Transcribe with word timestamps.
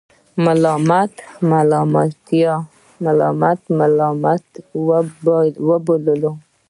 ملامت 1.51 2.29
یې 2.41 2.53
ملامت 3.05 3.61
وبللو. 5.67 6.31